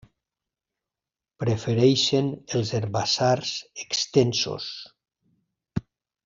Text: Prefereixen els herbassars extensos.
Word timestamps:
Prefereixen 1.43 2.31
els 2.61 2.71
herbassars 2.79 3.53
extensos. 3.85 4.71